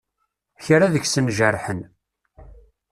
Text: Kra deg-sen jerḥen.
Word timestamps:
Kra 0.63 0.87
deg-sen 0.93 1.27
jerḥen. 1.37 1.81